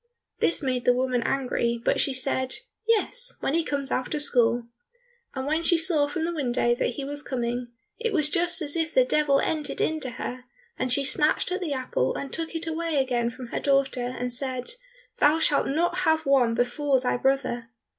This 0.39 0.63
made 0.63 0.85
the 0.85 0.95
woman 0.95 1.21
angry, 1.21 1.79
but 1.85 1.99
she 1.99 2.11
said, 2.11 2.55
"Yes, 2.87 3.35
when 3.39 3.53
he 3.53 3.63
comes 3.63 3.91
out 3.91 4.15
of 4.15 4.23
school." 4.23 4.63
And 5.35 5.45
when 5.45 5.61
she 5.61 5.77
saw 5.77 6.07
from 6.07 6.25
the 6.25 6.33
window 6.33 6.73
that 6.73 6.95
he 6.95 7.05
was 7.05 7.21
coming, 7.21 7.67
it 7.99 8.11
was 8.11 8.27
just 8.31 8.63
as 8.63 8.75
if 8.75 8.95
the 8.95 9.05
Devil 9.05 9.39
entered 9.41 9.79
into 9.79 10.09
her, 10.09 10.45
and 10.75 10.91
she 10.91 11.03
snatched 11.05 11.51
at 11.51 11.61
the 11.61 11.73
apple 11.73 12.15
and 12.15 12.33
took 12.33 12.55
it 12.55 12.65
away 12.65 12.97
again 12.97 13.29
from 13.29 13.49
her 13.49 13.59
daughter, 13.59 14.07
and 14.17 14.33
said, 14.33 14.71
"Thou 15.19 15.37
shalt 15.37 15.67
not 15.67 15.99
have 15.99 16.25
one 16.25 16.55
before 16.55 16.99
thy 16.99 17.15
brother." 17.15 17.69